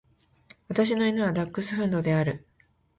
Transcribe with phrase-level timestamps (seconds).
[0.67, 2.47] 私の犬はダックスフンドである。